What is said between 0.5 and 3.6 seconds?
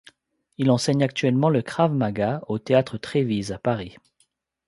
Il enseigne actuellement le krav-maga au Théâtre Trévise à